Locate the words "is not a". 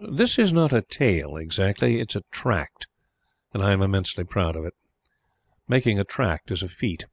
0.38-0.80